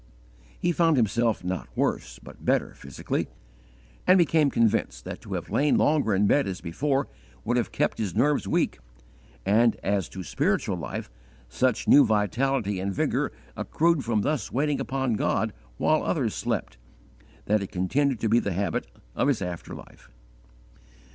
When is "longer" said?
5.77-6.15